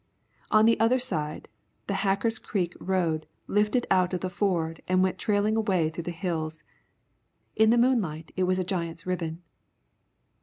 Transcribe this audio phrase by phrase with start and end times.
[0.49, 1.47] On the other side,
[1.85, 6.09] the Hacker's Creek road lifted out of the ford and went trailing away through the
[6.09, 6.63] hills.
[7.55, 9.43] In the moonlight it was a giant's ribbon.